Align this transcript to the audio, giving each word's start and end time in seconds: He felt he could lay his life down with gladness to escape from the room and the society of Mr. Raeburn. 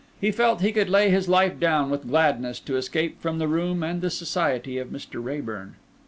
He 0.19 0.31
felt 0.31 0.61
he 0.61 0.71
could 0.71 0.89
lay 0.89 1.11
his 1.11 1.29
life 1.29 1.59
down 1.59 1.91
with 1.91 2.07
gladness 2.09 2.59
to 2.61 2.75
escape 2.75 3.21
from 3.21 3.37
the 3.37 3.47
room 3.47 3.83
and 3.83 4.01
the 4.01 4.09
society 4.09 4.79
of 4.79 4.87
Mr. 4.87 5.23
Raeburn. 5.23 5.75